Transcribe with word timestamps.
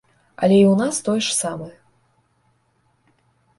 Але 0.45 0.55
і 0.61 0.63
ў 0.69 0.71
нас 0.81 0.95
тое 1.09 1.19
ж 1.27 1.35
самае. 1.41 1.69